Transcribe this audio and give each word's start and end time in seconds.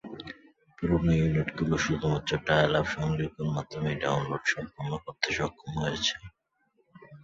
পুরোনো 0.77 1.11
ইউনিটগুলো 1.15 1.75
শুধুমাত্র 1.85 2.31
ডায়াল-আপ 2.47 2.85
সংযোগের 2.95 3.47
মাধ্যমে 3.55 3.87
এই 3.91 3.99
ডাউনলোড 4.03 4.43
সম্পন্ন 4.53 4.91
করতে 5.05 5.27
সক্ষম 5.37 5.71
হয়েছে। 5.81 6.13